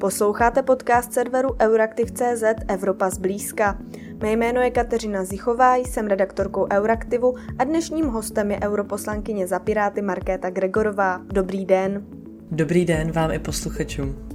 [0.00, 3.78] Posloucháte podcast serveru Euraktiv.cz Evropa zblízka.
[4.22, 10.02] Mé jméno je Kateřina Zichová, jsem redaktorkou Euraktivu a dnešním hostem je europoslankyně za Piráty
[10.02, 11.20] Markéta Gregorová.
[11.32, 12.06] Dobrý den.
[12.50, 14.25] Dobrý den vám i posluchačům.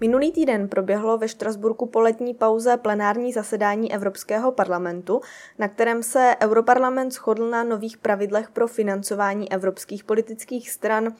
[0.00, 5.20] Minulý týden proběhlo ve Štrasburku po letní pauze plenární zasedání Evropského parlamentu,
[5.58, 11.14] na kterém se Europarlament shodl na nových pravidlech pro financování evropských politických stran,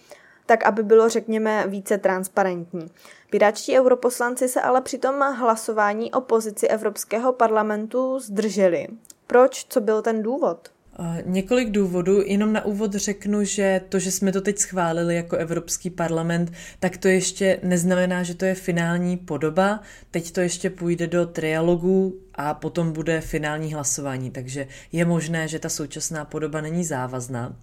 [0.46, 2.86] tak aby bylo, řekněme, více transparentní.
[3.30, 8.86] Piráčtí europoslanci se ale při tom hlasování o pozici Evropského parlamentu zdrželi.
[9.26, 9.66] Proč?
[9.68, 10.75] Co byl ten důvod?
[11.24, 15.90] Několik důvodů, jenom na úvod řeknu, že to, že jsme to teď schválili jako Evropský
[15.90, 19.80] parlament, tak to ještě neznamená, že to je finální podoba.
[20.10, 25.58] Teď to ještě půjde do trialogů a potom bude finální hlasování, takže je možné, že
[25.58, 27.56] ta současná podoba není závazná.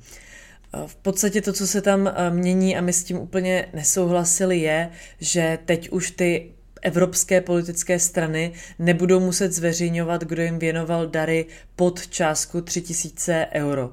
[0.85, 5.59] V podstatě to, co se tam mění a my s tím úplně nesouhlasili, je, že
[5.65, 6.52] teď už ty
[6.83, 11.45] evropské politické strany nebudou muset zveřejňovat, kdo jim věnoval dary
[11.75, 13.91] pod částku 3000 euro.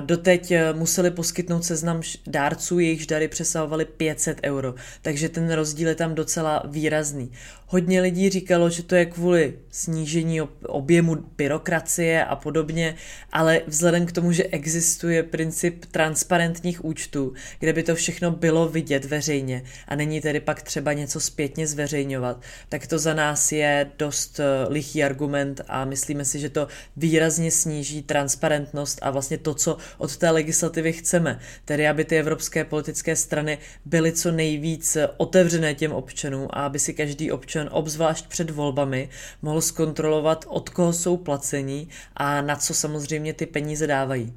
[0.00, 5.94] Doteď eh, museli poskytnout seznam dárců, jejichž dary přesahovaly 500 euro, takže ten rozdíl je
[5.94, 7.32] tam docela výrazný.
[7.68, 12.94] Hodně lidí říkalo, že to je kvůli snížení objemu byrokracie a podobně,
[13.32, 19.04] ale vzhledem k tomu, že existuje princip transparentních účtů, kde by to všechno bylo vidět
[19.04, 24.40] veřejně a není tedy pak třeba něco zpětně zveřejňovat, tak to za nás je dost
[24.40, 29.76] eh, lichý argument a myslíme si, že to výrazně sníží transparentnost a vlastně to, co
[29.98, 35.92] od té legislativy chceme, tedy aby ty evropské politické strany byly co nejvíc otevřené těm
[35.92, 39.08] občanům a aby si každý občan, obzvlášť před volbami,
[39.42, 44.34] mohl zkontrolovat, od koho jsou placení a na co samozřejmě ty peníze dávají.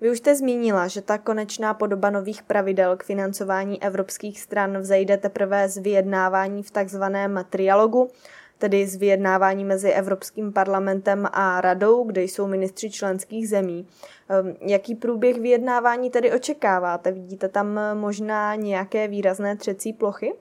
[0.00, 5.16] Vy už jste zmínila, že ta konečná podoba nových pravidel k financování evropských stran vzejde
[5.16, 8.10] teprve z vyjednávání v takzvaném trialogu,
[8.58, 13.86] tedy z vyjednávání mezi Evropským parlamentem a radou, kde jsou ministři členských zemí.
[14.28, 17.12] Ehm, jaký průběh vyjednávání tedy očekáváte?
[17.12, 20.32] Vidíte tam možná nějaké výrazné třecí plochy?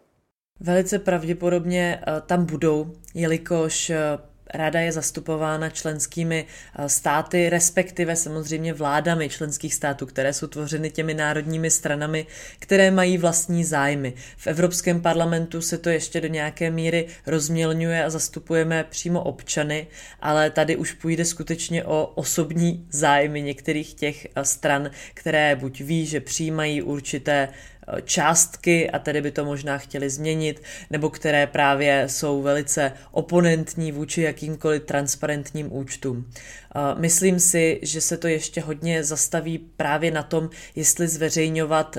[0.63, 3.97] Velice pravděpodobně eh, tam budou, jelikož eh,
[4.53, 11.13] Rada je zastupována členskými eh, státy, respektive samozřejmě vládami členských států, které jsou tvořeny těmi
[11.13, 12.25] národními stranami,
[12.59, 14.13] které mají vlastní zájmy.
[14.38, 19.88] V Evropském parlamentu se to ještě do nějaké míry rozmělňuje a zastupujeme přímo občany,
[20.22, 26.19] ale tady už půjde skutečně o osobní zájmy některých těch stran, které buď ví, že
[26.19, 27.47] přijímají určité
[28.03, 34.21] částky a tedy by to možná chtěli změnit, nebo které právě jsou velice oponentní vůči
[34.21, 36.29] jakýmkoliv transparentním účtům.
[36.97, 41.97] Myslím si, že se to ještě hodně zastaví právě na tom, jestli zveřejňovat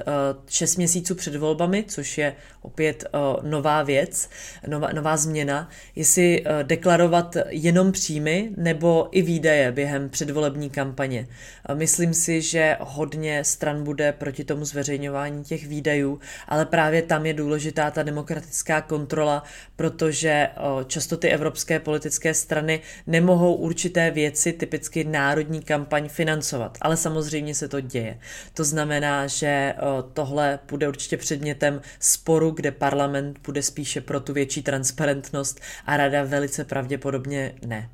[0.49, 3.05] 6 měsíců před volbami, což je opět
[3.43, 4.29] nová věc,
[4.67, 11.27] nová, nová změna, jestli deklarovat jenom příjmy nebo i výdaje během předvolební kampaně.
[11.75, 17.35] Myslím si, že hodně stran bude proti tomu zveřejňování těch výdajů, ale právě tam je
[17.35, 19.43] důležitá ta demokratická kontrola,
[19.77, 20.49] protože
[20.87, 27.69] často ty evropské politické strany nemohou určité věci typicky národní kampaň financovat, ale samozřejmě se
[27.69, 28.19] to děje.
[28.55, 29.75] To znamená, že
[30.13, 36.25] tohle bude určitě předmětem sporu, kde parlament bude spíše pro tu větší transparentnost a rada
[36.25, 37.89] velice pravděpodobně ne.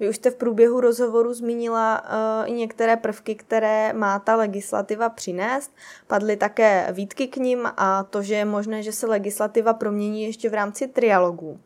[0.00, 5.08] Vy už jste v průběhu rozhovoru zmínila uh, i některé prvky, které má ta legislativa
[5.08, 5.72] přinést.
[6.06, 10.50] Padly také výtky k ním a to, že je možné, že se legislativa promění ještě
[10.50, 11.60] v rámci trialogů.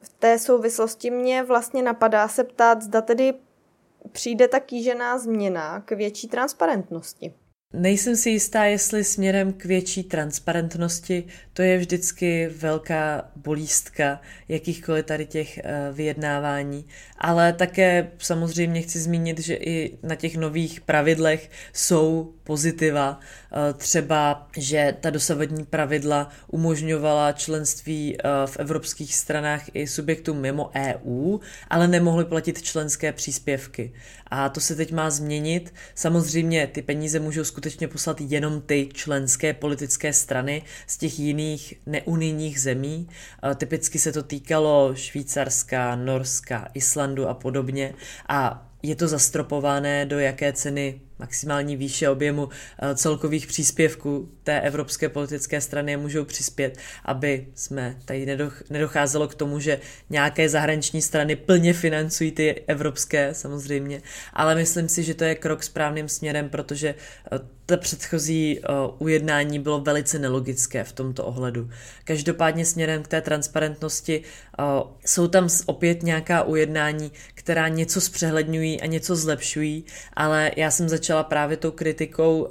[0.00, 3.34] V té souvislosti mě vlastně napadá se ptát, zda tedy
[4.12, 7.34] přijde ta kýžená změna k větší transparentnosti.
[7.74, 15.26] Nejsem si jistá, jestli směrem k větší transparentnosti, to je vždycky velká bolístka jakýchkoliv tady
[15.26, 16.84] těch eh, vyjednávání,
[17.18, 24.48] ale také samozřejmě chci zmínit, že i na těch nových pravidlech jsou pozitiva, eh, třeba,
[24.56, 31.38] že ta dosavadní pravidla umožňovala členství eh, v evropských stranách i subjektům mimo EU,
[31.68, 33.92] ale nemohly platit členské příspěvky.
[34.30, 35.74] A to se teď má změnit.
[35.94, 42.60] Samozřejmě ty peníze můžou skutečně poslat jenom ty členské politické strany z těch jiných neunijních
[42.60, 43.08] zemí.
[43.50, 47.94] Eh, typicky se to týkalo Švýcarska, Norska, Islandu a podobně.
[48.28, 55.08] A je to zastropované, do jaké ceny maximální výše objemu eh, celkových příspěvků té evropské
[55.08, 58.38] politické strany můžou přispět, aby jsme tady
[58.70, 59.80] nedocházelo k tomu, že
[60.10, 64.02] nějaké zahraniční strany plně financují ty evropské samozřejmě,
[64.32, 66.94] ale myslím si, že to je krok správným směrem, protože
[67.70, 71.70] to předchozí uh, ujednání bylo velice nelogické v tomto ohledu.
[72.04, 74.22] Každopádně směrem k té transparentnosti
[74.58, 74.64] uh,
[75.06, 81.22] jsou tam opět nějaká ujednání, která něco zpřehledňují a něco zlepšují, ale já jsem začala
[81.24, 82.50] právě tou kritikou uh,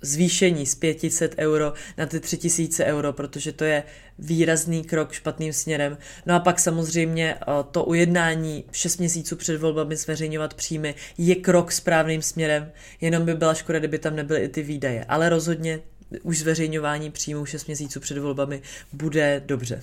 [0.00, 3.82] zvýšení z 500 euro na ty 3000 euro, protože to je
[4.18, 5.98] výrazný krok špatným směrem.
[6.26, 11.72] No a pak samozřejmě eh, to ujednání 6 měsíců před volbami zveřejňovat příjmy je krok
[11.72, 15.04] správným směrem, jenom by byla škoda, kdyby tam nebyly i ty výdaje.
[15.08, 15.80] Ale rozhodně
[16.22, 18.62] už zveřejňování příjmů 6 měsíců před volbami
[18.92, 19.82] bude dobře.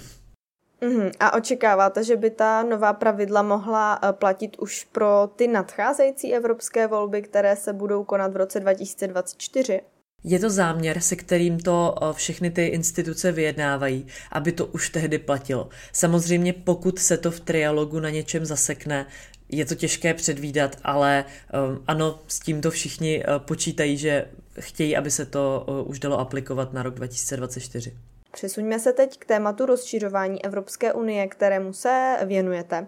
[0.82, 1.12] Uhum.
[1.20, 6.88] A očekáváte, že by ta nová pravidla mohla eh, platit už pro ty nadcházející evropské
[6.88, 9.82] volby, které se budou konat v roce 2024?
[10.24, 15.18] Je to záměr, se kterým to eh, všechny ty instituce vyjednávají, aby to už tehdy
[15.18, 15.70] platilo.
[15.94, 19.06] Samozřejmě pokud se to v trialogu na něčem zasekne,
[19.50, 24.26] je to těžké předvídat, ale um, ano, s tímto všichni uh, počítají, že
[24.60, 27.94] chtějí, aby se to už dalo aplikovat na rok 2024.
[28.32, 32.88] Přesuňme se teď k tématu rozšířování Evropské unie, kterému se věnujete.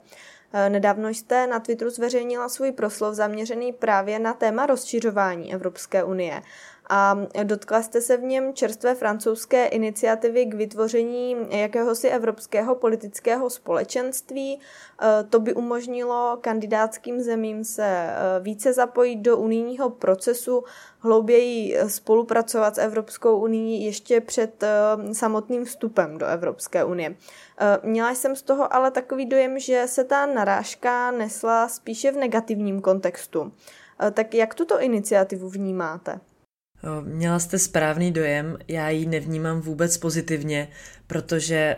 [0.69, 6.41] Nedávno jste na Twitteru zveřejnila svůj proslov zaměřený právě na téma rozšířování Evropské unie
[6.89, 14.53] a dotkla jste se v něm čerstvé francouzské iniciativy k vytvoření jakéhosi evropského politického společenství.
[14.53, 20.63] E, to by umožnilo kandidátským zemím se e, více zapojit do unijního procesu,
[20.99, 24.69] hlouběji spolupracovat s Evropskou unii ještě před e,
[25.13, 27.15] samotným vstupem do Evropské unie.
[27.83, 32.81] Měla jsem z toho ale takový dojem, že se ta narážka nesla spíše v negativním
[32.81, 33.51] kontextu.
[34.11, 36.19] Tak jak tuto iniciativu vnímáte?
[37.01, 40.67] Měla jste správný dojem, já ji nevnímám vůbec pozitivně,
[41.07, 41.75] protože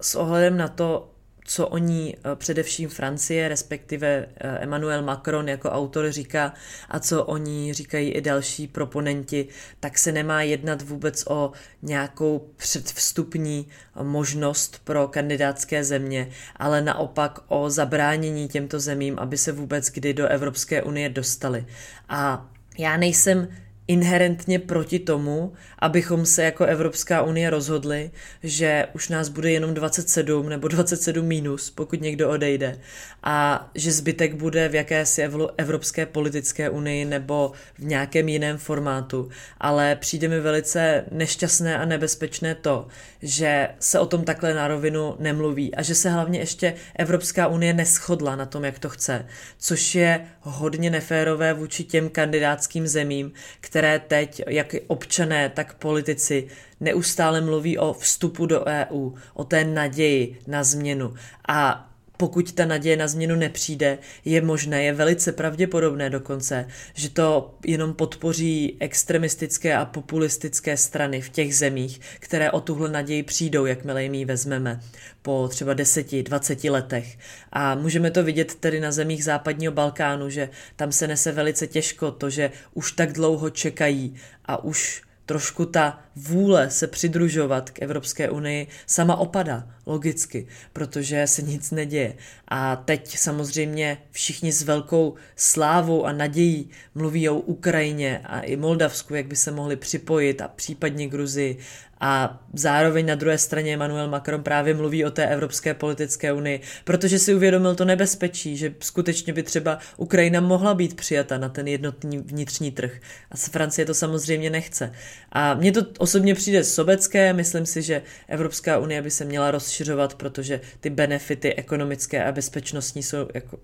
[0.00, 1.10] s ohledem na to,
[1.46, 6.54] co o ní e, především Francie, respektive e, Emmanuel Macron jako autor říká
[6.88, 9.48] a co o ní říkají i další proponenti,
[9.80, 11.52] tak se nemá jednat vůbec o
[11.82, 13.68] nějakou předvstupní
[14.02, 20.26] možnost pro kandidátské země, ale naopak o zabránění těmto zemím, aby se vůbec kdy do
[20.26, 21.66] Evropské unie dostali.
[22.08, 23.48] A já nejsem
[23.88, 28.10] inherentně proti tomu, abychom se jako Evropská unie rozhodli,
[28.42, 32.78] že už nás bude jenom 27 nebo 27 minus, pokud někdo odejde,
[33.22, 35.22] a že zbytek bude v jakési
[35.56, 39.28] Evropské politické unii nebo v nějakém jiném formátu.
[39.60, 42.86] Ale přijde mi velice nešťastné a nebezpečné to,
[43.22, 47.72] že se o tom takhle na rovinu nemluví a že se hlavně ještě Evropská unie
[47.74, 49.26] neschodla na tom, jak to chce,
[49.58, 56.48] což je hodně neférové vůči těm kandidátským zemím, které teď, jak občané, tak politici,
[56.80, 61.14] neustále mluví o vstupu do EU, o té naději na změnu.
[61.48, 67.54] A pokud ta naděje na změnu nepřijde, je možné, je velice pravděpodobné dokonce, že to
[67.66, 74.02] jenom podpoří extremistické a populistické strany v těch zemích, které o tuhle naději přijdou, jakmile
[74.02, 74.80] jim ji vezmeme
[75.22, 77.18] po třeba 10-20 letech.
[77.52, 82.10] A můžeme to vidět tedy na zemích západního Balkánu, že tam se nese velice těžko
[82.10, 88.30] to, že už tak dlouho čekají a už trošku ta vůle se přidružovat k Evropské
[88.30, 92.14] unii sama opadá, logicky, protože se nic neděje.
[92.48, 99.14] A teď samozřejmě všichni s velkou slávou a nadějí mluví o Ukrajině a i Moldavsku,
[99.14, 101.58] jak by se mohli připojit a případně Gruzii
[102.00, 107.18] a zároveň na druhé straně Emmanuel Macron právě mluví o té Evropské politické unii, protože
[107.18, 112.18] si uvědomil to nebezpečí, že skutečně by třeba Ukrajina mohla být přijata na ten jednotný
[112.18, 112.92] vnitřní trh.
[113.30, 114.92] A Francie to samozřejmě nechce.
[115.32, 120.14] A mně to osobně přijde sobecké, myslím si, že Evropská unie by se měla rozšiřovat,
[120.14, 123.58] protože ty benefity ekonomické a bezpečnostní jsou jako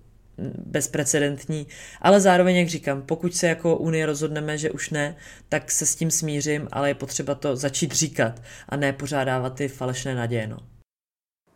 [0.65, 1.67] bezprecedentní,
[2.01, 5.15] ale zároveň, jak říkám, pokud se jako Unie rozhodneme, že už ne,
[5.49, 9.67] tak se s tím smířím, ale je potřeba to začít říkat a ne pořádávat ty
[9.67, 10.47] falešné naděje.
[10.47, 10.57] No.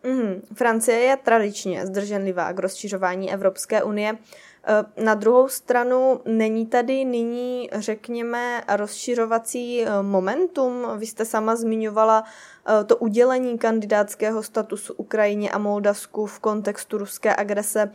[0.03, 4.17] Mm, Francie je tradičně zdrženlivá k rozšiřování Evropské unie.
[4.17, 10.87] E, na druhou stranu není tady nyní, řekněme, rozšiřovací e, momentum.
[10.97, 17.35] Vy jste sama zmiňovala e, to udělení kandidátského statusu Ukrajině a Moldavsku v kontextu ruské
[17.35, 17.91] agrese.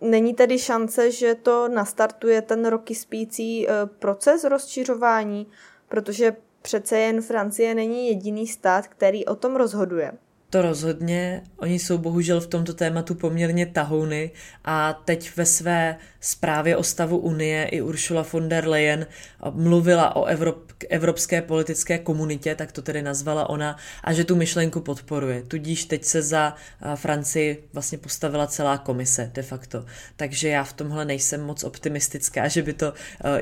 [0.00, 5.46] Není tedy šance, že to nastartuje ten roky spící eh, proces rozšiřování,
[5.88, 10.12] protože přece jen Francie není jediný stát, který o tom rozhoduje.
[10.50, 11.42] To rozhodně.
[11.56, 14.30] Oni jsou bohužel v tomto tématu poměrně tahouny
[14.64, 19.06] a teď ve své zprávě o stavu Unie i Ursula von der Leyen
[19.50, 24.80] mluvila o Evrop, evropské politické komunitě, tak to tedy nazvala ona, a že tu myšlenku
[24.80, 25.42] podporuje.
[25.42, 26.54] Tudíž teď se za
[26.94, 29.84] Francii vlastně postavila celá komise de facto.
[30.16, 32.92] Takže já v tomhle nejsem moc optimistická, že by to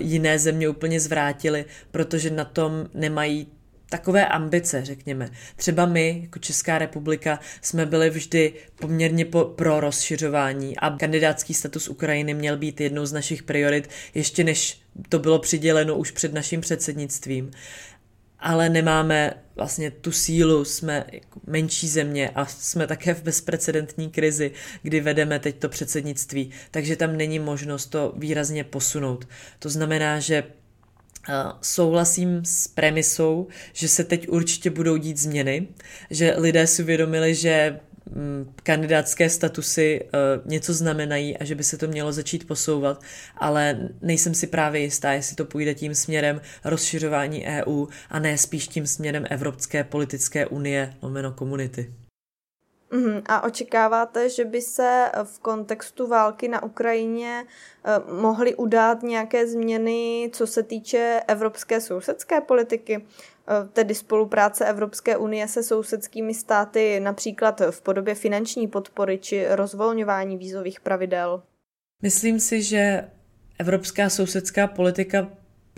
[0.01, 3.47] jiné země úplně zvrátily, protože na tom nemají
[3.89, 5.31] takové ambice, řekněme.
[5.57, 11.89] Třeba my, jako Česká republika, jsme byli vždy poměrně po, pro rozšiřování a kandidátský status
[11.89, 16.61] Ukrajiny měl být jednou z našich priorit, ještě než to bylo přiděleno už před naším
[16.61, 17.51] předsednictvím.
[18.41, 24.51] Ale nemáme vlastně tu sílu, jsme jako menší země a jsme také v bezprecedentní krizi,
[24.83, 29.29] kdy vedeme teď to předsednictví, takže tam není možnost to výrazně posunout.
[29.59, 30.45] To znamená, že
[31.61, 35.69] souhlasím s premisou, že se teď určitě budou dít změny,
[36.11, 37.81] že lidé si uvědomili, že
[38.11, 43.03] mm, kandidátské statusy uh, něco znamenají a že by se to mělo začít posouvat,
[43.37, 48.69] ale nejsem si právě jistá, jestli to půjde tím směrem rozšiřování EU a ne spíš
[48.69, 51.93] tím směrem Evropské politické unie lomeno komunity.
[52.93, 53.23] Uhum.
[53.27, 57.45] A očekáváte, že by se v kontextu války na Ukrajině
[57.85, 65.17] eh, mohly udát nějaké změny, co se týče evropské sousedské politiky, eh, tedy spolupráce Evropské
[65.17, 71.43] unie se sousedskými státy, například v podobě finanční podpory či rozvolňování vízových pravidel?
[72.03, 73.11] Myslím si, že
[73.59, 75.29] evropská sousedská politika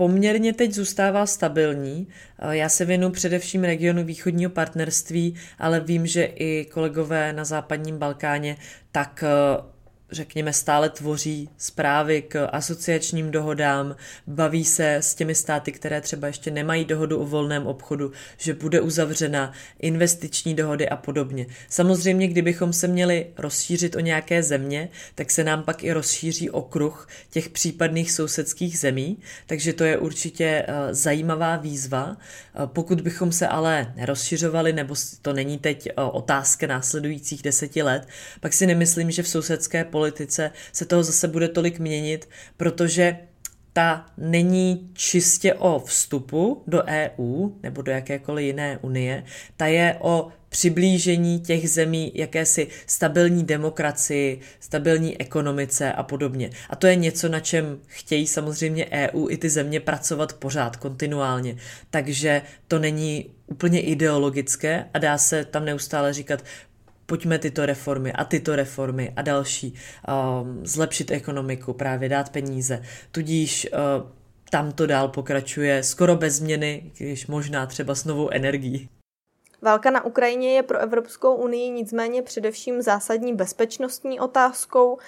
[0.01, 2.09] poměrně teď zůstává stabilní.
[2.51, 8.57] Já se věnu především regionu východního partnerství, ale vím, že i kolegové na západním Balkáně
[8.93, 9.25] tak
[10.13, 16.51] řekněme, stále tvoří zprávy k asociačním dohodám, baví se s těmi státy, které třeba ještě
[16.51, 21.47] nemají dohodu o volném obchodu, že bude uzavřena investiční dohody a podobně.
[21.69, 27.09] Samozřejmě, kdybychom se měli rozšířit o nějaké země, tak se nám pak i rozšíří okruh
[27.31, 32.17] těch případných sousedských zemí, takže to je určitě eh, zajímavá výzva.
[32.17, 38.09] Eh, pokud bychom se ale nerozšiřovali, nebo to není teď eh, otázka následujících deseti let,
[38.41, 43.19] pak si nemyslím, že v sousedské politice se toho zase bude tolik měnit, protože
[43.73, 49.25] ta není čistě o vstupu do EU nebo do jakékoliv jiné unie,
[49.57, 56.51] ta je o přiblížení těch zemí jakési stabilní demokracii, stabilní ekonomice a podobně.
[56.71, 61.57] A to je něco, na čem chtějí samozřejmě EU i ty země pracovat pořád, kontinuálně.
[61.91, 66.43] Takže to není úplně ideologické a dá se tam neustále říkat,
[67.11, 72.83] pojďme tyto reformy a tyto reformy a další, um, zlepšit ekonomiku, právě dát peníze.
[73.11, 74.11] Tudíž uh,
[74.51, 78.89] tam to dál pokračuje skoro bez změny, když možná třeba s novou energií.
[79.63, 84.99] Válka na Ukrajině je pro Evropskou unii nicméně především zásadní bezpečnostní otázkou.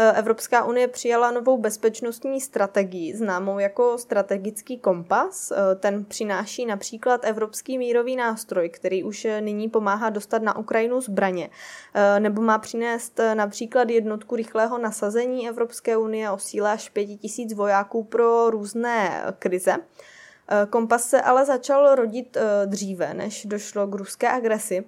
[0.00, 5.50] Eh, Evropská unie přijala novou bezpečnostní strategii, známou jako strategický kompas.
[5.50, 11.50] Eh, ten přináší například Evropský mírový nástroj, který už nyní pomáhá dostat na Ukrajinu zbraně,
[11.94, 18.04] eh, nebo má přinést například jednotku rychlého nasazení Evropské unie o síle až 5000 vojáků
[18.04, 19.76] pro různé krize.
[20.70, 22.36] Kompas se ale začal rodit
[22.66, 24.84] dříve, než došlo k ruské agresi.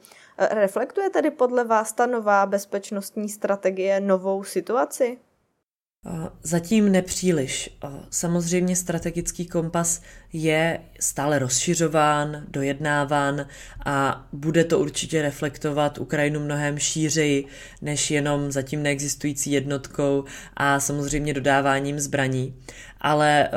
[0.51, 5.19] Reflektuje tedy podle vás ta nová bezpečnostní strategie novou situaci?
[6.43, 7.79] Zatím nepříliš.
[8.11, 10.03] Samozřejmě strategický kompas
[10.33, 13.47] je stále rozšiřován, dojednáván
[13.87, 17.47] a bude to určitě reflektovat Ukrajinu mnohem šířeji
[17.83, 20.25] než jenom zatím neexistující jednotkou
[20.57, 22.63] a samozřejmě dodáváním zbraní.
[23.01, 23.51] Ale e,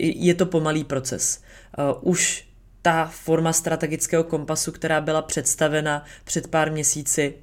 [0.00, 1.40] je to pomalý proces.
[1.78, 2.48] E, už
[2.82, 7.34] ta forma strategického kompasu, která byla představena před pár měsíci,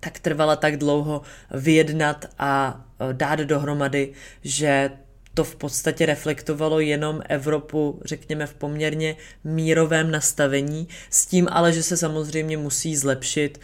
[0.00, 4.90] tak trvala tak dlouho vyjednat a e, dát dohromady, že
[5.34, 11.82] to v podstatě reflektovalo jenom Evropu, řekněme, v poměrně mírovém nastavení, s tím ale, že
[11.82, 13.60] se samozřejmě musí zlepšit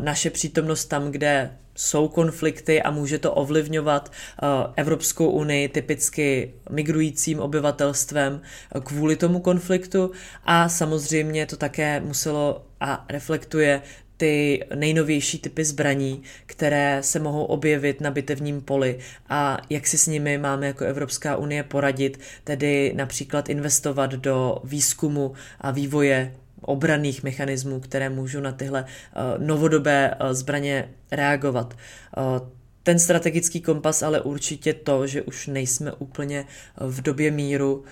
[0.00, 7.40] naše přítomnost tam, kde jsou konflikty a může to ovlivňovat uh, Evropskou unii typicky migrujícím
[7.40, 8.32] obyvatelstvem
[8.74, 10.10] uh, kvůli tomu konfliktu.
[10.44, 13.82] A samozřejmě to také muselo a reflektuje
[14.16, 18.98] ty nejnovější typy zbraní, které se mohou objevit na bitevním poli.
[19.28, 25.32] A jak si s nimi máme jako Evropská unie poradit, tedy například investovat do výzkumu
[25.60, 26.34] a vývoje
[26.68, 31.76] obraných mechanismů, které můžou na tyhle uh, novodobé uh, zbraně reagovat.
[32.16, 32.48] Uh,
[32.82, 36.44] ten strategický kompas, ale určitě to, že už nejsme úplně
[36.76, 37.84] v době míru,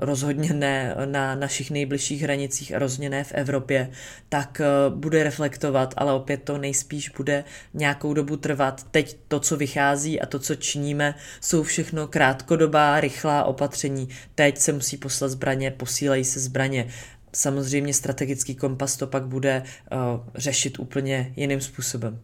[0.00, 3.90] rozhodně ne na našich nejbližších hranicích a rozhodně ne v Evropě,
[4.28, 7.44] tak bude reflektovat, ale opět to nejspíš bude
[7.74, 8.86] nějakou dobu trvat.
[8.90, 14.08] Teď to, co vychází a to, co činíme, jsou všechno krátkodobá, rychlá opatření.
[14.34, 16.88] Teď se musí poslat zbraně, posílají se zbraně.
[17.34, 19.62] Samozřejmě strategický kompas to pak bude
[19.92, 19.98] uh,
[20.34, 22.20] řešit úplně jiným způsobem.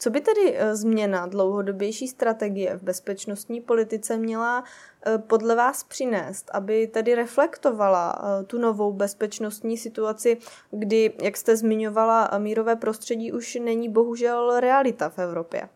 [0.00, 4.64] Co by tedy eh, změna dlouhodobější strategie v bezpečnostní politice měla
[5.06, 10.38] eh, podle vás přinést, aby tedy reflektovala eh, tu novou bezpečnostní situaci,
[10.70, 15.68] kdy, jak jste zmiňovala, mírové prostředí už není bohužel realita v Evropě?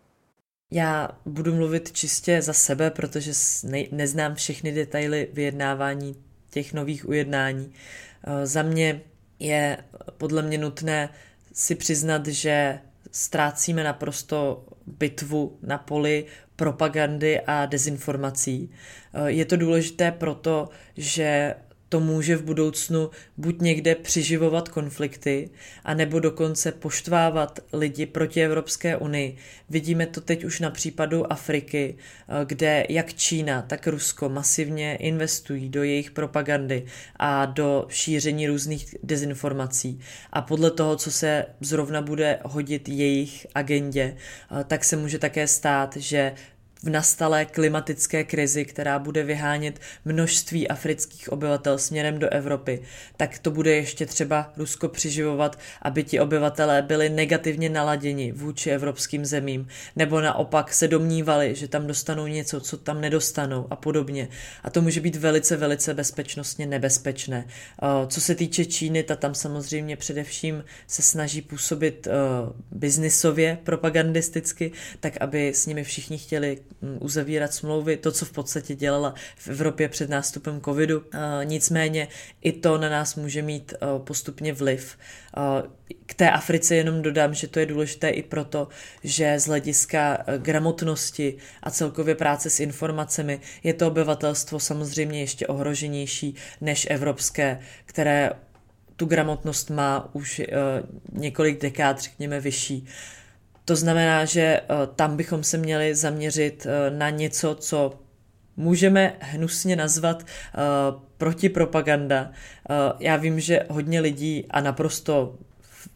[0.72, 3.32] Já budu mluvit čistě za sebe, protože
[3.64, 7.72] ne, neznám všechny detaily vyjednávání těch nových ujednání.
[8.44, 9.00] Za mě
[9.38, 9.78] je
[10.18, 11.08] podle mě nutné
[11.52, 16.26] si přiznat, že ztrácíme naprosto bitvu na poli
[16.56, 18.70] propagandy a dezinformací.
[19.26, 21.54] Je to důležité proto, že
[21.94, 25.50] to může v budoucnu buď někde přiživovat konflikty,
[25.84, 29.36] anebo dokonce poštvávat lidi proti Evropské unii.
[29.68, 35.68] Vidíme to teď už na případu Afriky, eh, kde jak Čína, tak Rusko masivně investují
[35.68, 36.86] do jejich propagandy
[37.16, 40.00] a do šíření různých dezinformací.
[40.32, 45.46] A podle toho, co se zrovna bude hodit jejich agendě, eh, tak se může také
[45.46, 46.32] stát, že
[46.84, 52.82] v nastalé klimatické krizi, která bude vyhánět množství afrických obyvatel směrem do Evropy,
[53.16, 59.24] tak to bude ještě třeba Rusko přiživovat, aby ti obyvatelé byli negativně naladěni vůči evropským
[59.24, 64.28] zemím, nebo naopak se domnívali, že tam dostanou něco, co tam nedostanou a podobně.
[64.62, 67.44] A to může být velice, velice bezpečnostně nebezpečné.
[67.48, 74.72] Eh, co se týče Číny, ta tam samozřejmě především se snaží působit uh, biznisově, propagandisticky,
[75.00, 76.58] tak aby s nimi všichni chtěli
[77.00, 81.04] uzavírat smlouvy, to, co v podstatě dělala v Evropě před nástupem covidu.
[81.44, 82.08] Nicméně
[82.42, 84.98] i to na nás může mít postupně vliv.
[86.06, 88.68] K té Africe jenom dodám, že to je důležité i proto,
[89.04, 96.34] že z hlediska gramotnosti a celkově práce s informacemi je to obyvatelstvo samozřejmě ještě ohroženější
[96.60, 98.30] než evropské, které
[98.96, 100.42] tu gramotnost má už
[101.12, 102.86] několik dekád, řekněme, vyšší.
[103.64, 104.64] To znamená, že eh,
[104.96, 107.98] tam bychom se měli zaměřit eh, na něco, co
[108.56, 112.30] můžeme hnusně nazvat uh, protipropaganda.
[112.98, 115.38] Já vím, že hodně lidí a naprosto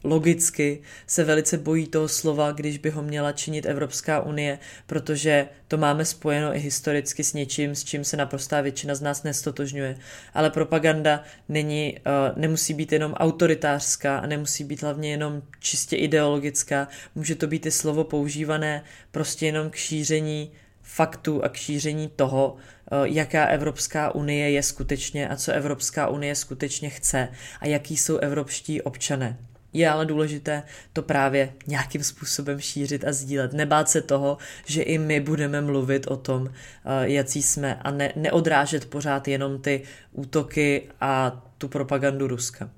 [0.04, 5.76] logicky se velice bojí toho slova, když by ho měla činit Evropská unie, protože to
[5.76, 9.98] máme spojeno i historicky s něčím, s čím se naprostá většina z nás nestotožňuje.
[10.34, 16.88] Ale propaganda není, uh, nemusí být jenom autoritářská a nemusí být hlavně jenom čistě ideologická.
[17.14, 22.56] Může to být i slovo používané prostě jenom k šíření faktů a k šíření toho,
[22.56, 27.28] eh, jaká Evropská unie je skutečně a co Evropská unie skutečně chce
[27.60, 29.36] a jaký jsou evropští občané.
[29.72, 33.52] Je ale důležité to právě nějakým způsobem šířit a sdílet.
[33.52, 38.12] Nebát se toho, že i my budeme mluvit o tom, eh, jací jsme a ne,
[38.16, 42.70] neodrážet pořád jenom ty útoky a tu propagandu Ruska.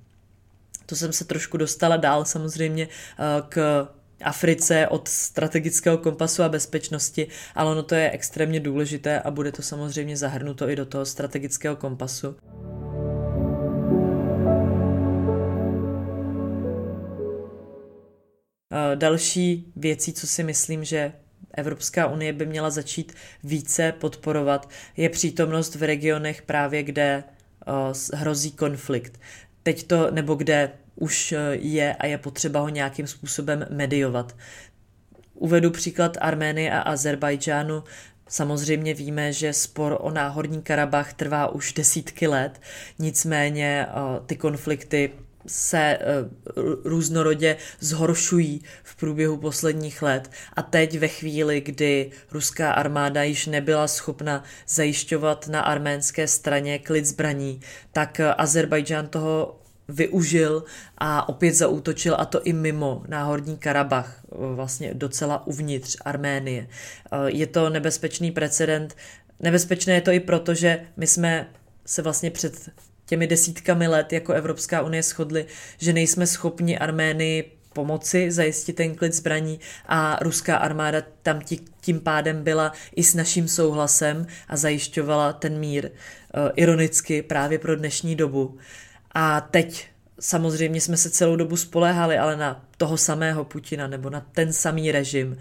[0.87, 3.89] To jsem se trošku dostala dál samozřejmě eh, k
[4.25, 9.63] Africe od strategického kompasu a bezpečnosti, ale ono to je extrémně důležité a bude to
[9.63, 12.37] samozřejmě zahrnuto i do toho strategického kompasu.
[18.95, 21.13] Další věcí, co si myslím, že
[21.55, 27.25] Evropská unie by měla začít více podporovat, je přítomnost v regionech právě, kde
[27.67, 29.21] eh, hrozí konflikt.
[29.63, 34.37] Teď to, nebo kde už eh, je a je potřeba ho nějakým způsobem mediovat.
[35.35, 37.85] Uvedu příklad Arménie a Azerbajdžánu.
[38.29, 42.61] Samozřejmě víme, že spor o náhorní Karabach trvá už desítky let,
[42.99, 43.87] nicméně
[44.27, 45.11] ty konflikty
[45.47, 45.99] se eh,
[46.85, 53.89] různorodě zhoršují v průběhu posledních let a teď ve chvíli, kdy ruská armáda již nebyla
[53.89, 57.61] schopna zajišťovat na arménské straně klid zbraní,
[57.93, 59.57] tak eh, Azerbajdžán toho
[59.89, 60.65] využil
[60.99, 66.69] a opět zaútočil a to i mimo náhorní Karabach, eh, vlastně docela uvnitř Arménie.
[67.27, 68.97] Je to nebezpečný precedent.
[69.41, 71.49] Nebezpečné je to i proto, že my jsme
[71.87, 72.71] se vlastně před
[73.11, 75.47] těmi desítkami let jako Evropská unie shodli,
[75.79, 82.01] že nejsme schopni Arménii pomoci zajistit ten klid zbraní a ruská armáda tam tí, tím
[82.01, 85.87] pádem byla i s naším souhlasem a zajišťovala ten mír.
[85.87, 85.91] E,
[86.57, 88.59] ironicky právě pro dnešní dobu.
[89.15, 89.89] A teď
[90.21, 94.93] samozřejmě jsme se celou dobu spoléhali ale na toho samého Putina nebo na ten samý
[94.93, 95.39] režim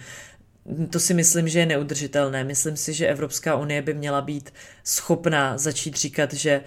[0.90, 2.44] to si myslím, že je neudržitelné.
[2.44, 4.54] Myslím si, že Evropská unie by měla být
[4.84, 6.62] schopná začít říkat, že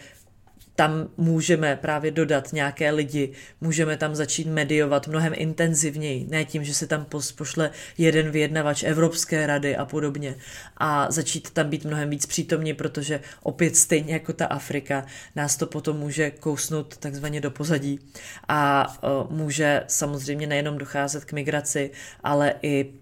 [0.75, 6.75] tam můžeme právě dodat nějaké lidi, můžeme tam začít mediovat mnohem intenzivněji, ne tím, že
[6.75, 7.07] se tam
[7.37, 10.35] pošle jeden vyjednavač Evropské rady a podobně
[10.77, 15.07] a začít tam být mnohem víc přítomní, protože opět stejně jako ta Afrika,
[15.37, 18.01] nás to potom může kousnout takzvaně do pozadí
[18.49, 18.87] a
[19.31, 21.91] může samozřejmě nejenom docházet k migraci,
[22.25, 22.93] ale i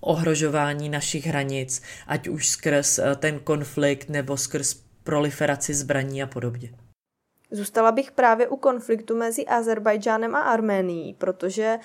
[0.00, 4.74] ohrožování našich hranic, ať už skrz ten konflikt nebo skrz
[5.04, 6.83] proliferaci zbraní a podobně.
[7.50, 11.78] Zůstala bych právě u konfliktu mezi Azerbajdžánem a Arménií, protože e,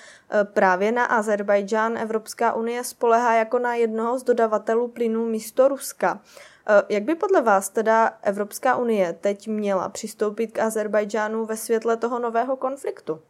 [0.44, 6.20] právě na Azerbajdžán Evropská unie spolehá jako na jednoho z dodavatelů plynů místo Ruska.
[6.68, 11.96] E, jak by podle vás teda Evropská unie teď měla přistoupit k Azerbajdžánu ve světle
[11.96, 13.20] toho nového konfliktu?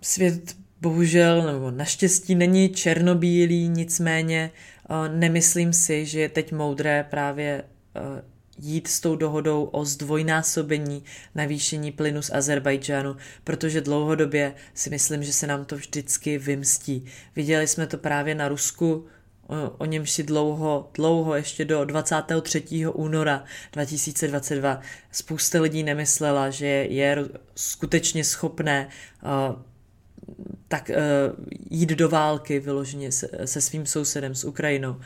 [0.00, 0.42] Svět
[0.80, 4.50] bohužel nebo naštěstí není černobílý, nicméně
[4.88, 7.64] e, nemyslím si, že je teď moudré právě
[8.62, 15.32] jít s tou dohodou o zdvojnásobení navýšení plynu z Azerbajdžánu, protože dlouhodobě si myslím, že
[15.32, 17.04] se nám to vždycky vymstí.
[17.36, 19.06] Viděli jsme to právě na Rusku,
[19.78, 22.86] o němž si dlouho, dlouho, ještě do 23.
[22.86, 24.80] února 2022
[25.12, 28.88] spousta lidí nemyslela, že je skutečně schopné
[29.22, 29.62] uh,
[30.68, 34.96] tak uh, jít do války vyloženě se, se svým sousedem, s Ukrajinou.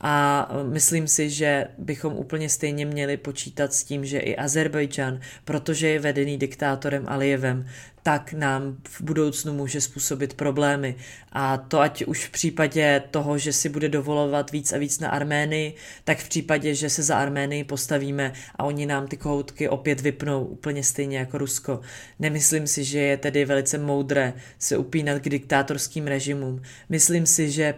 [0.00, 5.88] A myslím si, že bychom úplně stejně měli počítat s tím, že i Azerbajdžan, protože
[5.88, 7.66] je vedený diktátorem Alijevem,
[8.02, 10.96] tak nám v budoucnu může způsobit problémy.
[11.32, 15.08] A to ať už v případě toho, že si bude dovolovat víc a víc na
[15.08, 20.00] Arménii, tak v případě, že se za Arménii postavíme a oni nám ty kohoutky opět
[20.00, 21.80] vypnou úplně stejně jako Rusko.
[22.18, 26.62] Nemyslím si, že je tedy velice moudré se upínat k diktátorským režimům.
[26.88, 27.74] Myslím si, že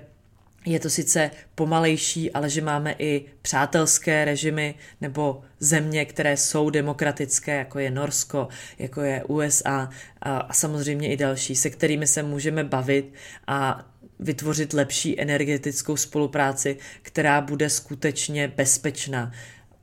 [0.67, 7.57] je to sice pomalejší, ale že máme i přátelské režimy nebo země, které jsou demokratické,
[7.57, 12.65] jako je Norsko, jako je USA a, a samozřejmě i další, se kterými se můžeme
[12.65, 13.13] bavit
[13.47, 13.87] a
[14.19, 19.33] vytvořit lepší energetickou spolupráci, která bude skutečně bezpečná.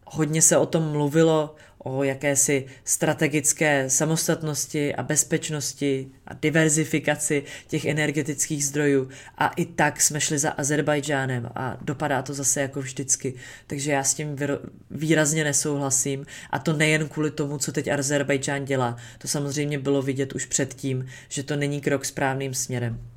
[0.06, 8.66] Hodně se o tom mluvilo, o jakési strategické samostatnosti a bezpečnosti a diverzifikaci těch energetických
[8.66, 13.34] zdrojů a i tak jsme šli za Azerbajdžánem a dopadá to zase jako vždycky.
[13.68, 14.36] Takže já s tím
[14.92, 18.98] výrazně nesouhlasím a to nejen kvůli tomu, co teď Azerbajdžán dělá.
[19.18, 23.16] To samozřejmě bylo vidět už předtím, že to není krok správným směrem.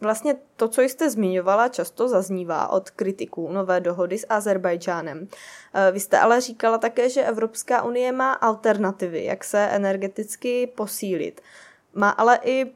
[0.00, 5.28] Vlastně to, co jste zmiňovala, často zaznívá od kritiků nové dohody s Azerbajdžánem.
[5.74, 11.40] Eh, vy jste ale říkala také, že Evropská unie má alternativy, jak se energeticky posílit.
[11.94, 12.72] Má ale i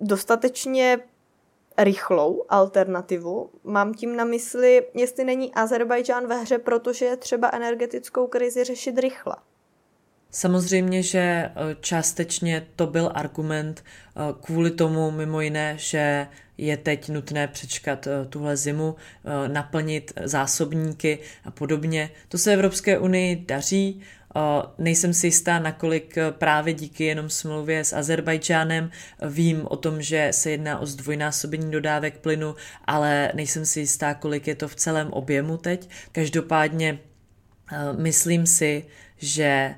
[0.00, 0.98] dostatečně
[1.78, 3.50] rychlou alternativu.
[3.64, 8.98] Mám tím na mysli, jestli není Azerbajdžán ve hře, protože je třeba energetickou krizi řešit
[8.98, 9.36] rychle.
[10.30, 17.08] Samozřejmě, že eh, částečně to byl argument eh, kvůli tomu mimo jiné, že je teď
[17.08, 18.96] nutné přečkat eh, tuhle zimu,
[19.46, 22.10] naplnit zásobníky a podobně.
[22.28, 24.02] To se Evropské unii daří,
[24.78, 28.90] Nejsem si jistá, nakolik právě díky jenom smlouvě s Azerbajdžánem
[29.28, 34.46] vím o tom, že se jedná o zdvojnásobení dodávek plynu, ale nejsem si jistá, kolik
[34.46, 35.90] je to v celém objemu teď.
[36.12, 36.98] Každopádně
[37.96, 38.84] myslím si,
[39.16, 39.74] že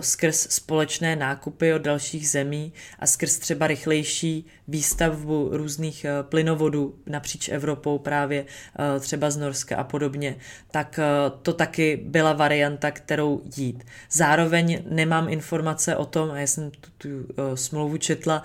[0.00, 7.48] skrz společné nákupy od dalších zemí a skrz třeba rychlejší výstavbu různých eh, plynovodů napříč
[7.48, 8.44] Evropou, právě
[8.78, 10.36] eh, třeba z Norska a podobně,
[10.70, 13.84] tak eh, to taky byla varianta, kterou jít.
[14.10, 17.08] Zároveň nemám informace o tom, a já jsem tu, tu
[17.54, 18.42] smlouvu četla,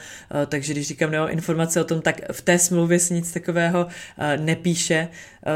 [0.48, 3.88] takže když říkám nemám informace o tom, tak v té smlouvě se nic takového
[4.38, 5.08] nepíše,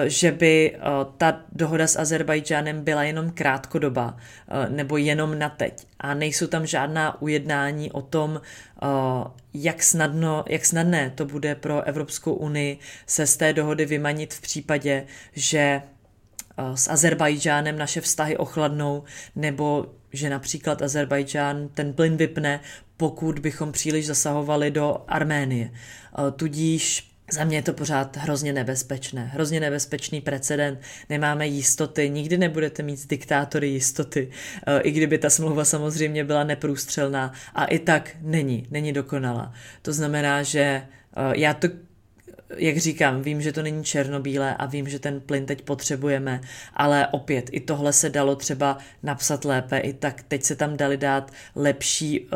[0.05, 0.77] že by
[1.17, 4.17] ta dohoda s Azerbajdžánem byla jenom krátkodoba
[4.69, 8.41] nebo jenom na teď a nejsou tam žádná ujednání o tom,
[9.53, 14.41] jak, snadno, jak snadné to bude pro Evropskou unii se z té dohody vymanit v
[14.41, 15.81] případě, že
[16.75, 19.03] s Azerbajdžánem naše vztahy ochladnou,
[19.35, 22.59] nebo že například Azerbajdžán ten plyn vypne,
[22.97, 25.71] pokud bychom příliš zasahovali do Arménie.
[26.35, 32.83] Tudíž za mě je to pořád hrozně nebezpečné, hrozně nebezpečný precedent, nemáme jistoty, nikdy nebudete
[32.83, 34.31] mít z diktátory jistoty,
[34.67, 37.33] e, i kdyby ta smlouva samozřejmě byla neprůstřelná.
[37.55, 39.53] A i tak není, není dokonalá.
[39.81, 40.85] To znamená, že e,
[41.35, 41.67] já to
[42.57, 46.41] jak říkám, vím, že to není černobílé a vím, že ten plyn teď potřebujeme,
[46.73, 50.97] ale opět i tohle se dalo třeba napsat lépe, i tak teď se tam dali
[50.97, 52.29] dát lepší uh,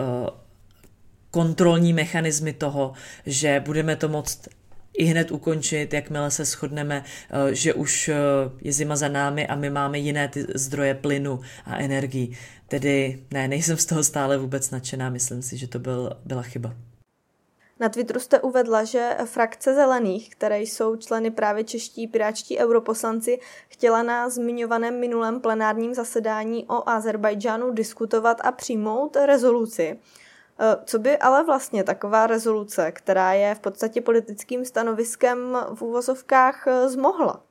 [1.31, 2.93] kontrolní mechanismy toho,
[3.25, 4.47] že budeme to moct
[4.99, 8.09] i hned ukončit, jakmile se shodneme, eh, že už
[8.61, 12.37] je zima za námi a my máme jiné ty zdroje plynu a energii.
[12.67, 16.75] Tedy ne, nejsem z toho stále vůbec nadšená, myslím si, že to byl, byla chyba.
[17.79, 24.03] Na Twitteru jste uvedla, že frakce zelených, které jsou členy právě čeští piráčtí europoslanci, chtěla
[24.03, 29.99] na zmiňovaném minulém plenárním zasedání o Azerbajdžánu diskutovat a přijmout rezoluci.
[30.59, 36.67] E, co by ale vlastně taková rezoluce, která je v podstatě politickým stanoviskem v úvozovkách,
[36.67, 37.43] e, zmohla?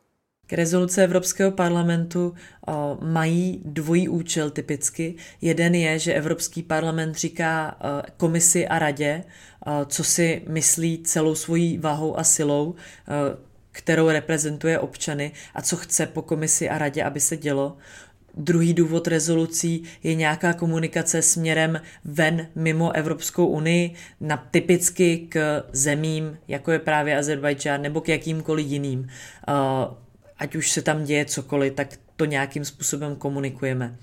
[0.46, 2.34] K rezoluce Evropského parlamentu
[2.66, 5.14] o, mají dvojí účel typicky.
[5.40, 7.76] Jeden je, že Evropský parlament říká
[8.16, 9.24] komisi a radě,
[9.86, 12.74] co si myslí celou svojí váhou a silou,
[13.78, 17.76] kterou reprezentuje občany a co chce po komisi a radě, aby se dělo.
[18.36, 26.38] Druhý důvod rezolucí je nějaká komunikace směrem ven mimo Evropskou unii, na typicky k zemím,
[26.48, 29.08] jako je právě Azerbajdžán, nebo k jakýmkoliv jiným
[30.38, 33.96] ať už se tam děje cokoliv, tak to nějakým způsobem komunikujeme.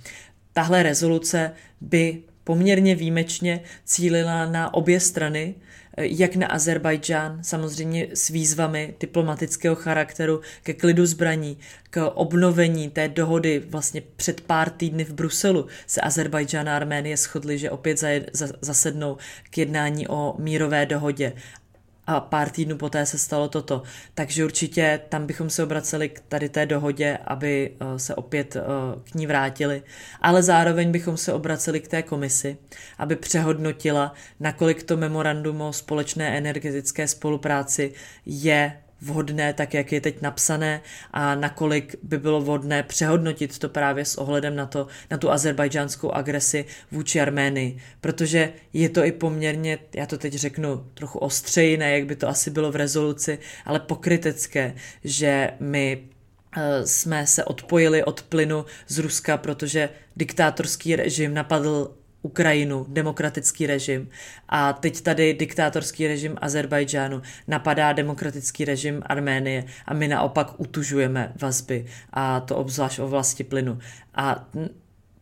[0.53, 5.55] Tahle rezoluce by poměrně výjimečně cílila na obě strany,
[5.97, 11.57] jak na Azerbajdžán, samozřejmě s výzvami diplomatického charakteru ke klidu zbraní,
[11.89, 17.57] k obnovení té dohody vlastně před pár týdny v Bruselu se Azerbajdžán a Arménie shodli,
[17.57, 18.03] že opět
[18.61, 19.17] zasednou
[19.49, 21.33] k jednání o mírové dohodě
[22.07, 23.83] a pár týdnů poté se stalo toto.
[24.13, 28.61] Takže určitě tam bychom se obraceli k tady té dohodě, aby eh, se opět eh,
[29.03, 29.83] k ní vrátili,
[30.21, 32.57] ale zároveň bychom se obraceli k té komisi,
[32.97, 37.93] aby přehodnotila, nakolik to memorandum o společné energetické spolupráci
[38.25, 40.81] je vhodné, tak jak je teď napsané
[41.13, 46.11] a nakolik by bylo vhodné přehodnotit to právě s ohledem na, to, na tu azerbajdžánskou
[46.11, 51.91] agresi vůči Arménii, protože je to i poměrně, já to teď řeknu trochu ostřeji, ne
[51.91, 56.03] jak by to asi bylo v rezoluci, ale pokrytecké, že my
[56.57, 64.09] eh, jsme se odpojili od plynu z Ruska, protože diktátorský režim napadl Ukrajinu, demokratický režim
[64.49, 71.85] a teď tady diktátorský režim Azerbajdžánu napadá demokratický režim Arménie a my naopak utužujeme vazby
[72.13, 73.79] a to obzvlášť o vlasti plynu.
[74.15, 74.47] A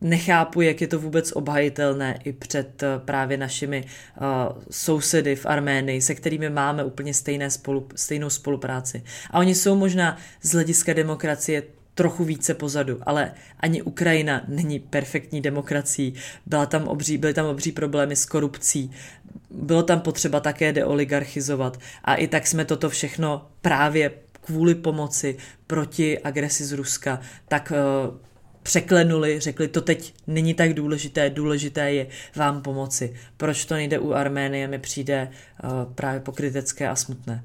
[0.01, 4.25] nechápu, jak je to vůbec obhajitelné i před eh, právě našimi uh,
[4.71, 9.03] sousedy v Arménii, se kterými máme úplně stejné spolu, stejnou spolupráci.
[9.31, 11.63] A oni jsou možná z hlediska demokracie
[11.95, 16.13] trochu více pozadu, ale ani Ukrajina není perfektní demokracií.
[16.45, 18.91] Byla tam obří, byly tam obří problémy s korupcí,
[19.51, 26.19] bylo tam potřeba také deoligarchizovat a i tak jsme toto všechno právě kvůli pomoci proti
[26.19, 28.17] agresi z Ruska, tak uh,
[28.63, 33.13] překlenuli, řekli, to teď není tak důležité, důležité je vám pomoci.
[33.37, 35.29] Proč to nejde u Arménie, mi přijde
[35.63, 37.43] uh, právě pokrytecké a smutné.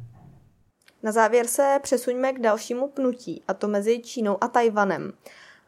[1.08, 5.12] Na závěr se přesuňme k dalšímu pnutí, a to mezi Čínou a Tajvanem.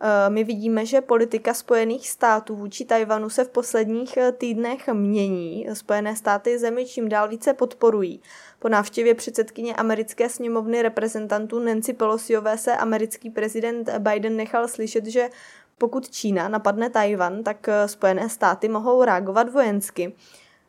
[0.00, 5.66] Eh, my vidíme, že politika Spojených států vůči Tajvanu se v posledních eh, týdnech mění.
[5.72, 8.22] Spojené státy zemi čím dál více podporují.
[8.59, 15.29] Po návštěvě předsedkyně americké sněmovny reprezentantů Nancy Pelosiové se americký prezident Biden nechal slyšet, že
[15.79, 20.12] pokud Čína napadne Tajvan, tak eh, Spojené státy mohou reagovat vojensky.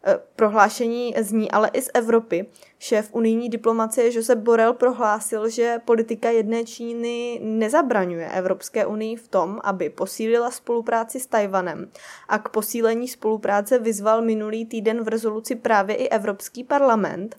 [0.04, 2.46] Eh, prohlášení zní ale i z Evropy.
[2.80, 9.60] Šéf unijní diplomacie Josep Borrell prohlásil, že politika jedné Číny nezabraňuje Evropské unii v tom,
[9.64, 11.92] aby posílila spolupráci s Tajvanem
[12.30, 17.36] a k posílení spolupráce vyzval minulý týden v rezoluci právě i Evropský parlament.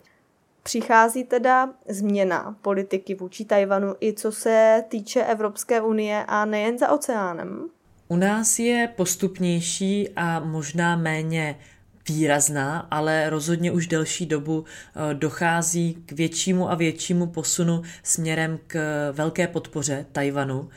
[0.63, 6.91] Přichází teda změna politiky vůči Tajvanu i co se týče Evropské unie a nejen za
[6.91, 7.69] oceánem?
[8.07, 11.59] U nás je postupnější a možná méně
[12.07, 19.11] výrazná, ale rozhodně už delší dobu eh, dochází k většímu a většímu posunu směrem k
[19.11, 20.69] velké podpoře Tajvanu.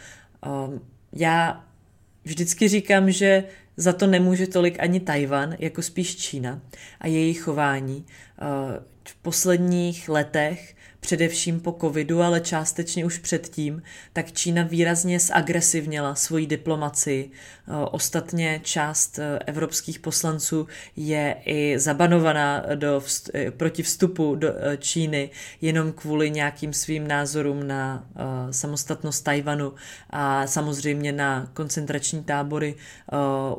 [0.45, 0.49] Eh,
[1.13, 1.65] já
[2.25, 3.45] vždycky říkám, že
[3.77, 6.61] za to nemůže tolik ani Tajvan, jako spíš Čína
[7.01, 8.07] a její chování.
[8.07, 16.15] Eh, v posledních letech především po covidu, ale částečně už předtím, tak Čína výrazně zagresivněla
[16.15, 17.31] svoji diplomaci.
[17.31, 20.67] Eh, ostatně část eh, evropských poslanců
[20.97, 23.03] je i zabanovaná do
[23.35, 28.07] eh, proti vstupu do Číny jenom kvůli nějakým svým názorům na
[28.51, 29.73] samostatnost Tajvanu
[30.11, 32.75] a samozřejmě na koncentrační tábory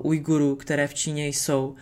[0.01, 1.75] Ujgurů, které v Číně jsou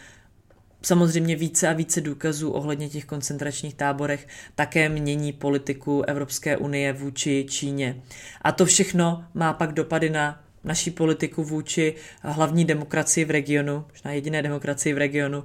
[0.86, 7.46] samozřejmě více a více důkazů ohledně těch koncentračních táborech také mění politiku Evropské unie vůči
[7.50, 8.02] Číně.
[8.42, 14.12] A to všechno má pak dopady na naší politiku vůči hlavní demokracii v regionu, možná
[14.12, 15.44] jediné demokracii v regionu,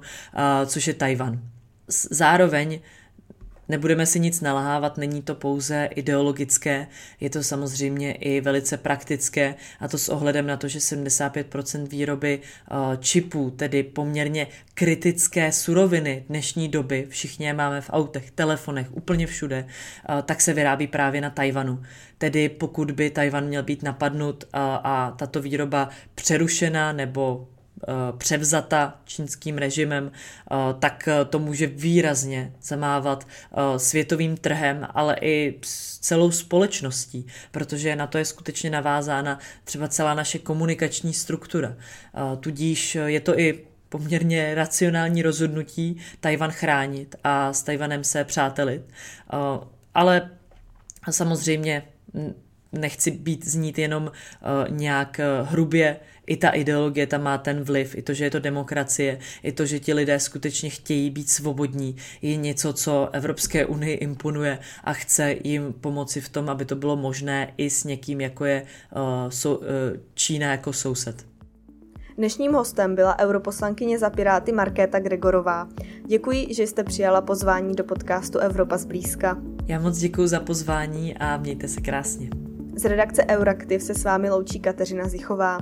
[0.65, 1.41] což je Tajvan.
[2.11, 2.79] Zároveň
[3.71, 6.87] Nebudeme si nic nalhávat, není to pouze ideologické,
[7.19, 12.39] je to samozřejmě i velice praktické a to s ohledem na to, že 75% výroby
[12.41, 19.27] eh, čipů, tedy poměrně kritické suroviny dnešní doby, všichni je máme v autech, telefonech, úplně
[19.27, 21.83] všude, eh, tak se vyrábí právě na Tajvanu.
[22.17, 27.60] Tedy pokud by Tajvan měl být napadnut a, a tato výroba přerušena nebo Eh,
[28.17, 35.59] převzata čínským režimem, eh, tak to může výrazně zamávat eh, světovým trhem, ale i
[36.01, 41.75] celou společností, protože na to je skutečně navázána třeba celá naše komunikační struktura.
[42.39, 48.81] Tudíž je to i poměrně racionální rozhodnutí Tajvan chránit a s Tajvanem se přátelit.
[49.93, 50.29] Ale
[51.11, 51.83] samozřejmě
[52.71, 54.11] nechci být znít jenom
[54.69, 59.19] nějak hrubě i ta ideologie tam má ten vliv, i to, že je to demokracie,
[59.43, 64.59] i to, že ti lidé skutečně chtějí být svobodní, je něco, co Evropské unii imponuje
[64.83, 68.65] a chce jim pomoci v tom, aby to bylo možné i s někým, jako je
[68.95, 69.67] uh, so, uh,
[70.13, 71.25] Čína jako soused.
[72.17, 75.67] Dnešním hostem byla europoslankyně za Piráty Markéta Gregorová.
[76.07, 79.37] Děkuji, že jste přijala pozvání do podcastu Evropa zblízka.
[79.67, 82.29] Já moc děkuji za pozvání a mějte se krásně.
[82.81, 85.57] Z redakce Euraktiv se s vámi loučí Kateřina Zichová.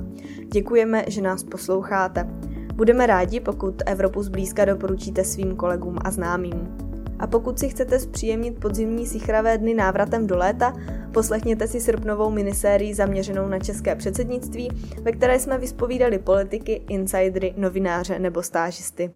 [0.53, 2.27] Děkujeme, že nás posloucháte.
[2.73, 6.77] Budeme rádi, pokud Evropu zblízka doporučíte svým kolegům a známým.
[7.19, 10.73] A pokud si chcete zpříjemnit podzimní sichravé dny návratem do léta,
[11.13, 14.69] poslechněte si srpnovou minisérii zaměřenou na české předsednictví,
[15.01, 19.12] ve které jsme vyspovídali politiky, insidery, novináře nebo stážisty.